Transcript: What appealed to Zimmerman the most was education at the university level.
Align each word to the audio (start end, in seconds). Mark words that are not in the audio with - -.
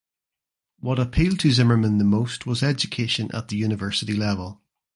What 0.79 0.97
appealed 0.97 1.39
to 1.41 1.51
Zimmerman 1.51 1.99
the 1.99 2.03
most 2.03 2.47
was 2.47 2.63
education 2.63 3.29
at 3.35 3.49
the 3.49 3.55
university 3.57 4.13
level. 4.15 4.63